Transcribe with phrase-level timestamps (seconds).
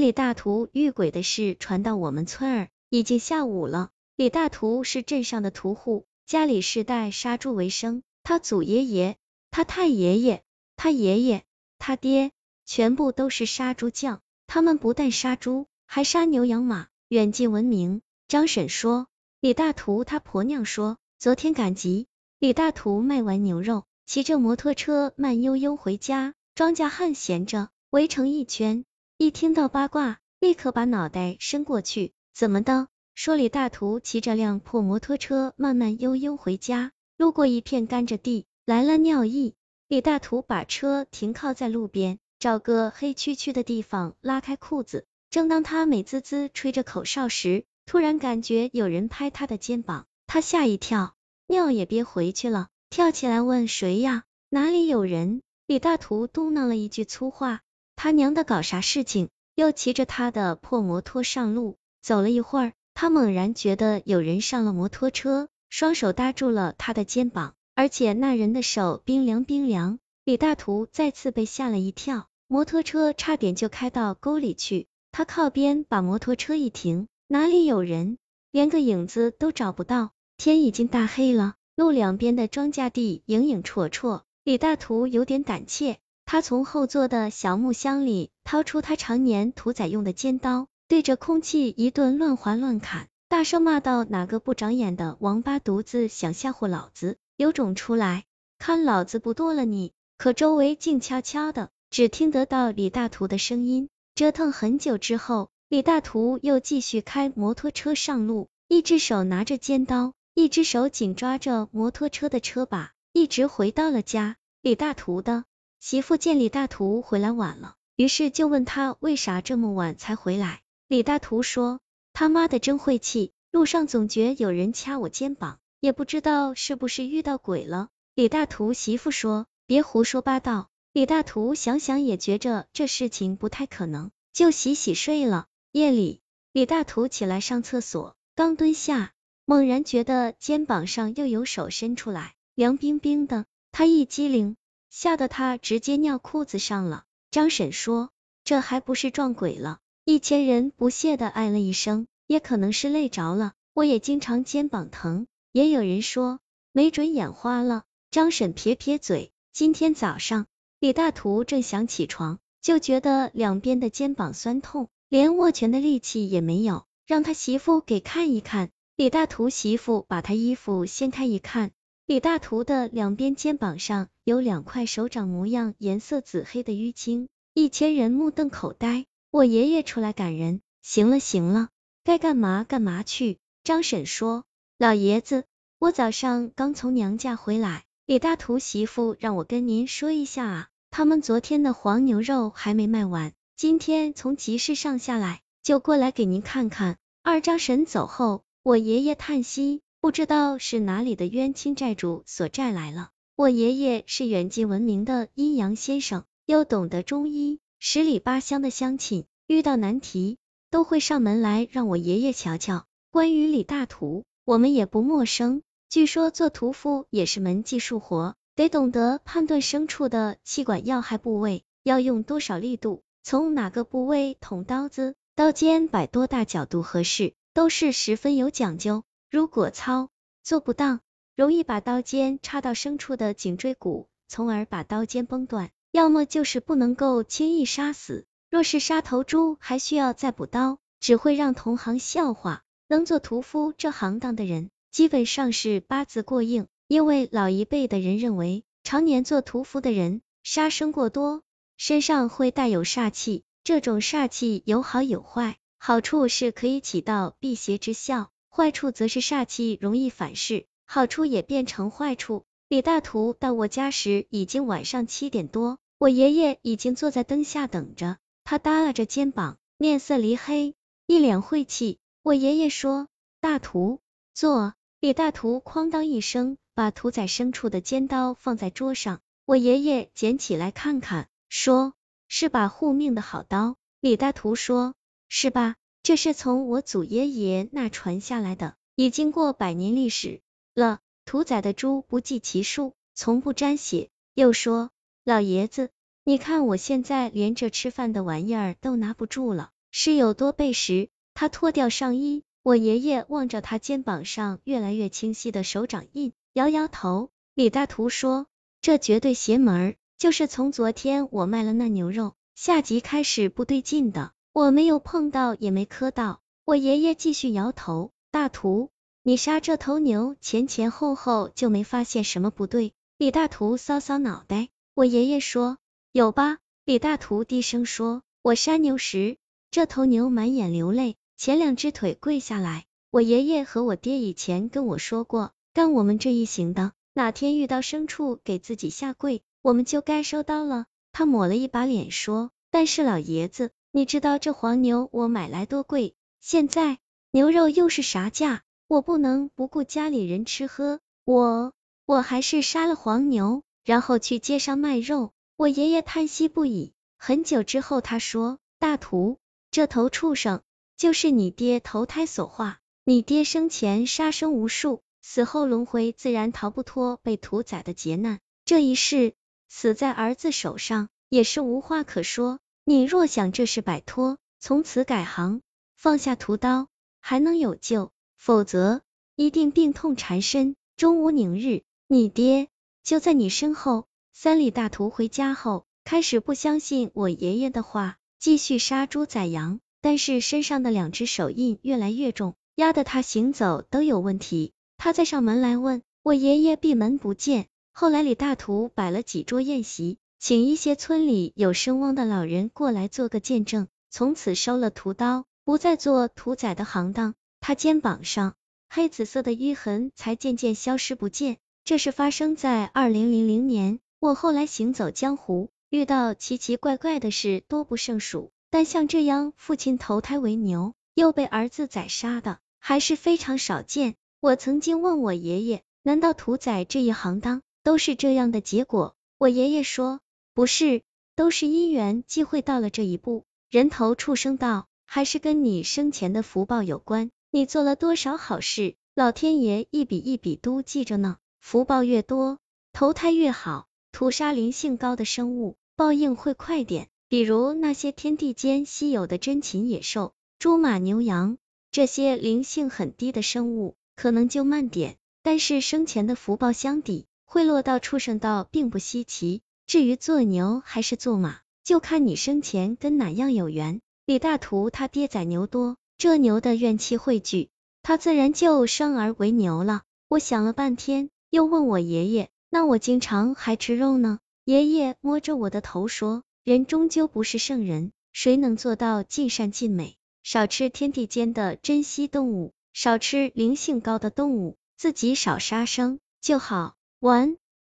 [0.00, 3.90] 李大图遇鬼的事传到我们村儿，已经下午了。
[4.16, 9.18] 李大图是镇上的屠户，家里世代杀猪为生，他祖爷爷、
[9.50, 10.42] 他太爷爷、
[10.74, 11.44] 他爷爷、
[11.78, 12.30] 他爹，
[12.64, 14.22] 全部都是杀猪匠。
[14.46, 18.00] 他们不但杀猪，还杀牛养马，远近闻名。
[18.26, 19.06] 张婶说，
[19.40, 22.06] 李大图他婆娘说，昨天赶集，
[22.38, 28.86] 李大图卖完牛肉，骑着摩托车慢悠悠回家，庄稼汉闲着，围成一圈，
[29.22, 32.88] 一听到八卦，立刻把脑袋伸过去，怎么的？
[33.14, 39.52] 说李大图骑着辆破摩托车慢慢悠悠回家，路过一片甘蔗地，来了尿意。
[39.88, 42.18] 李大图把车停靠在路边。
[42.38, 45.04] 找个黑黢黢的地方，拉开裤子。
[45.28, 51.14] 正当他美滋滋吹着口哨时，突然感觉有人拍他的肩膀，他吓一跳，
[51.46, 54.24] 尿也憋回去了，跳起来问谁呀？
[54.48, 55.42] 哪里有人？
[55.66, 57.60] 李大图嘟囔了一句粗话，
[58.02, 59.28] 他娘的搞啥事情？
[59.54, 61.76] 又骑着他的破摩托上路。
[62.00, 69.98] 走了一会儿，他猛然觉得有人上了摩托车，双手搭住了他的肩膀，而且那人的手冰凉冰凉。
[70.24, 72.28] 李大图再次被吓了一跳。
[72.48, 78.16] 摩托车差点就开到沟里去，他靠边把摩托车一停，哪里有人，
[78.50, 80.12] 连个影子都找不到。
[80.38, 84.22] 天已经大黑了，路两边的庄稼地影影绰绰。
[84.42, 85.98] 李大图有点胆怯，
[86.32, 97.16] 他从后座的小木箱里掏出他常年屠宰用的尖刀，对着空气一顿乱划乱砍，大声骂道：“哪个不长眼的王八犊子想吓唬老子？
[97.36, 98.26] 有种出来，
[98.60, 101.70] 看老子不剁了你！”可周围静悄悄的。
[101.90, 114.36] 只听得到李大图的声音，折腾很久之后，李大图又继续开摩托车上路，一只手拿着尖刀，一只手紧抓着摩托车的车把，一直回到了家。
[114.62, 115.44] 李大图的
[115.80, 120.60] 媳妇见李大图回来晚了，于是就问他为啥这么晚才回来。
[120.88, 121.80] 李大图说
[122.12, 135.46] ：“他妈的真晦气，路上总觉有人掐我肩膀，也不知道是不是遇到鬼了。”李大图媳妇说：“别胡说八道。”李大图想想也觉着这事情不太可能，就洗洗睡了。
[135.72, 136.20] 夜里，
[136.52, 139.12] 李大图起来上厕所，刚蹲下，
[139.46, 144.56] 猛然觉得肩膀上又有手伸出来，凉冰冰的，他一激灵，
[144.90, 147.04] 吓得他直接尿裤子上了。
[147.30, 148.10] 张婶说，
[148.44, 149.78] 这还不是撞鬼了？
[150.04, 153.52] 一千人不屑的哎了一声，也可能是累着了。
[153.72, 156.40] 我也经常肩膀疼，也有人说，
[156.72, 157.84] 没准眼花了。
[158.10, 160.46] 张婶撇撇嘴，今天早上。
[160.80, 168.70] 李大图正想起床，就觉得两边的肩膀酸痛，连握拳的力气也没有，让他媳妇给看一看。
[168.96, 171.70] 李大图媳妇把他衣服掀开一看，
[172.10, 179.06] 李大图的两边肩膀上有两块手掌模样、颜色紫黑的淤青，一千人目瞪口呆。
[179.30, 181.68] 我爷爷出来赶人，行了行了，
[182.02, 183.38] 该干嘛干嘛去。
[183.62, 184.42] 张婶说，
[184.76, 185.44] 老爷子，
[185.78, 190.68] 我早上刚从娘家回来，李大图媳妇让我跟您说一下啊。
[190.90, 196.96] 他们昨天的黄牛肉还没卖完，今天从集市上下来，就过来给您看看。
[197.22, 203.10] 二张婶走后，我爷爷叹息，不知道是哪里的冤亲债主所债来了。
[203.36, 210.38] 我爷爷是远近闻名的阴阳先生，又懂得中医，十里八乡的乡亲遇到难题
[210.70, 212.86] 都会上门来让我爷爷瞧瞧。
[213.10, 218.36] 关于李大图，我们也不陌生，据说做屠夫也是门技术活。
[218.56, 229.04] 得懂得判断牲畜的气管要害部位，要用多少力度，从哪个部位捅刀子，刀尖摆多大角度合适，都是十分有讲究。
[229.30, 230.10] 如果操
[230.42, 231.00] 作不当，
[231.36, 238.26] 容易把刀尖插到牲畜的颈椎骨，从而把刀尖崩断；要么就是不能够轻易杀死。
[238.50, 242.64] 若是杀头猪还需要再补刀，只会让同行笑话。
[242.88, 246.66] 能做屠夫这行当的人，基本上是八字过硬。
[246.88, 251.44] 因为老一辈的人认为，常年做屠夫的人杀生过多，
[251.76, 253.44] 身上会带有煞气。
[253.62, 262.44] 这种煞气有好有坏，好处是可以起到辟邪之效，坏处则是煞气容易反噬，好处也变成坏处。
[262.68, 270.74] 李大图到我家时已经晚上七点多，我爷爷已经坐在灯下等着，他耷拉着肩膀，面色黧黑，
[271.06, 271.98] 一脸晦气。
[272.22, 273.08] 我爷爷说
[273.40, 274.00] ：“大图，
[274.34, 276.58] 坐。”李大图哐当一声。
[276.72, 281.92] 把屠宰牲畜的尖刀放在桌上，我爷爷捡起来看看，说
[282.26, 283.76] 是把护命的好刀。
[284.00, 284.94] 李大图说，
[285.28, 285.74] 是吧？
[286.10, 290.40] 这是从我祖爷爷那传下来的，已经过百年历史
[290.74, 290.98] 了。
[291.24, 294.10] 屠宰的猪不计其数，从不沾血。
[294.34, 294.90] 又说，
[295.22, 295.90] 老爷子，
[296.24, 302.42] 你看我现在连这吃饭的玩意儿都拿不住了，是有多背时，他脱掉上衣。
[302.64, 307.30] 我爷爷望着他肩膀上越来越清晰的手掌印，摇摇头。
[307.54, 308.48] 李大图说
[308.82, 314.32] ：“这绝对邪门，就是从昨天我卖了那牛肉，下集开始不对劲的。
[314.52, 318.12] 我没有碰到，也没磕到。”我爷爷继续摇头。
[318.30, 318.90] 大图，
[319.22, 322.92] 你杀这头牛前前后后就没发现什么不对？
[323.18, 324.68] 李大图搔搔脑袋。
[324.94, 325.78] 我爷爷说
[326.12, 329.36] ：“有吧？”李大图低声说：“我杀牛时，
[329.70, 340.86] 这头牛满眼流泪。”前两只腿跪下来，我爷爷和我爹以前跟我说过，干我们这一行的，哪天遇到牲畜给自己下跪，我们就该收刀了。
[341.12, 346.14] 他抹了一把脸说，但是老爷子，你知道这黄牛我买来多贵？
[346.38, 346.98] 现在
[347.32, 348.60] 牛肉又是啥价？
[348.86, 351.72] 我不能不顾家里人吃喝，我
[352.06, 355.32] 我还是杀了黄牛，然后去街上卖肉。
[355.56, 359.38] 我爷爷叹息不已，很久之后他说，大图，
[359.72, 360.62] 这头畜生。
[360.96, 368.38] 就是你爹投胎所化，你爹生前杀生无数，死后轮回自然逃不脱被屠宰的劫难。
[368.64, 369.34] 这一世
[369.68, 372.60] 死在儿子手上，也是无话可说。
[372.90, 375.60] 你若想这事摆脱，从此改行，
[375.94, 376.88] 放下屠刀，
[377.20, 379.02] 还能有救；否则，
[379.36, 381.84] 一定病痛缠身，终无宁日。
[382.08, 382.66] 你爹
[383.04, 384.08] 就在你身后。
[384.32, 389.78] 三里大图回家后，开始不相信我爷爷的话，继续杀猪宰羊。
[390.00, 394.72] 但是身上的两只手印越来越重，压得他行走都有问题。
[394.96, 397.68] 他再上门来问我爷爷，闭门不见。
[397.92, 407.34] 后来李大图摆了几桌宴席，请一些村里有声望的老人过来做个见证，从此收了屠刀，不再做屠宰的行当。
[407.60, 408.54] 他肩膀上
[408.88, 411.58] 黑紫色的淤痕才渐渐消失不见。
[411.84, 414.00] 这是发生在二零零零年。
[414.18, 418.50] 我后来行走江湖，遇到奇奇怪怪的事多不胜数。
[418.70, 424.14] 但像这样，父亲投胎为牛，又被儿子宰杀的，还是非常少见。
[424.40, 429.14] 我曾经问我爷爷，难道屠宰这一行当都是这样的结果？
[429.36, 430.20] 我爷爷说，
[430.60, 431.00] 不是，
[431.36, 433.46] 都是因缘际会到了这一步。
[433.70, 437.30] 人头畜生道，还是跟你生前的福报有关。
[437.50, 441.38] 你做了多少好事，老天爷一笔一笔都记着呢。
[441.60, 442.58] 福报越多，
[442.92, 443.86] 投胎越好。
[444.12, 447.08] 屠杀灵性高的生物，报应会快点。
[447.26, 451.56] 比如那些天地间稀有的珍禽野兽，猪马牛羊，
[451.90, 455.16] 这些灵性很低的生物，可能就慢点。
[455.42, 459.62] 但是生前的福报相抵，会落到畜生道并不稀奇。
[459.90, 464.00] 至于做牛还是做马，就看你生前跟哪样有缘。
[464.24, 467.70] 李大图他爹宰牛多，这牛的怨气汇聚，
[468.00, 470.02] 他自然就生而为牛了。
[470.28, 474.38] 我想了半天，又问我爷爷，那我经常还吃肉呢？
[474.64, 476.44] 爷爷摸着我的头说。
[476.62, 480.14] 人终究不是圣人，谁能做到尽善尽美？
[480.44, 486.94] 少吃天地间的珍稀动物，少吃灵性高的动物，自己少杀生就好。
[487.18, 487.56] 完。